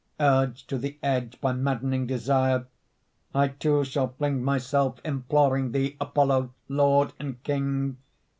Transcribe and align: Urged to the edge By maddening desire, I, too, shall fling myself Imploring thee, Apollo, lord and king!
Urged 0.19 0.67
to 0.69 0.79
the 0.79 0.97
edge 1.03 1.39
By 1.41 1.53
maddening 1.53 2.07
desire, 2.07 2.65
I, 3.35 3.49
too, 3.49 3.83
shall 3.83 4.07
fling 4.17 4.43
myself 4.43 4.99
Imploring 5.05 5.73
thee, 5.73 5.95
Apollo, 6.01 6.51
lord 6.67 7.13
and 7.19 7.43
king! 7.43 7.97